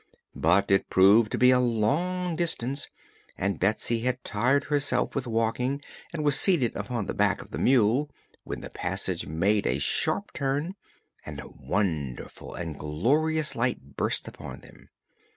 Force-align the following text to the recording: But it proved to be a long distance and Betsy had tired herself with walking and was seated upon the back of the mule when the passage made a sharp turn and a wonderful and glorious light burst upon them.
But 0.35 0.71
it 0.71 0.89
proved 0.89 1.31
to 1.31 1.37
be 1.37 1.51
a 1.51 1.59
long 1.59 2.35
distance 2.35 2.89
and 3.37 3.59
Betsy 3.59 3.99
had 3.99 4.23
tired 4.23 4.63
herself 4.63 5.13
with 5.13 5.27
walking 5.27 5.79
and 6.11 6.23
was 6.25 6.39
seated 6.39 6.75
upon 6.75 7.05
the 7.05 7.13
back 7.13 7.39
of 7.39 7.51
the 7.51 7.59
mule 7.59 8.09
when 8.43 8.61
the 8.61 8.71
passage 8.71 9.27
made 9.27 9.67
a 9.67 9.77
sharp 9.77 10.33
turn 10.33 10.73
and 11.23 11.39
a 11.39 11.49
wonderful 11.49 12.55
and 12.55 12.79
glorious 12.79 13.55
light 13.55 13.95
burst 13.95 14.27
upon 14.27 14.61
them. 14.61 14.89